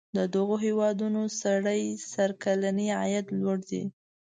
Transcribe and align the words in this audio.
د 0.17 0.19
دغو 0.35 0.55
هیوادونو 0.65 1.21
سړي 1.41 1.81
سر 2.11 2.29
کلنی 2.43 2.87
عاید 2.99 3.25
لوړ 3.39 3.57
دی. 3.69 3.83